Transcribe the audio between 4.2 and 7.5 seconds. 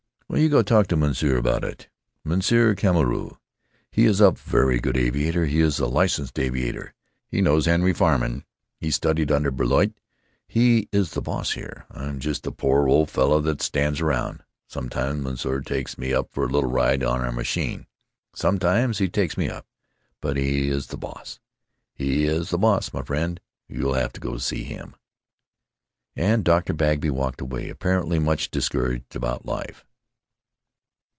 a very good aviator. He is a licensed aviator. He